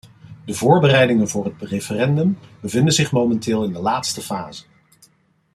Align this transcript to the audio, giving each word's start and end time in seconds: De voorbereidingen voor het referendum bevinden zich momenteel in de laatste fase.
De 0.45 0.53
voorbereidingen 0.53 1.27
voor 1.29 1.45
het 1.45 1.53
referendum 1.61 2.39
bevinden 2.59 2.93
zich 2.93 3.11
momenteel 3.11 3.63
in 3.63 3.73
de 3.73 3.79
laatste 3.79 4.21
fase. 4.21 4.63